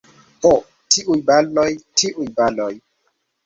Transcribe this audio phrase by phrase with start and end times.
[0.45, 0.53] Ho,
[0.95, 1.67] tiuj baloj,
[2.03, 2.75] tiuj baloj!